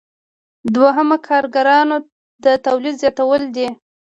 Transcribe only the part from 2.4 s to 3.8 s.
د تولید زیاتول دي.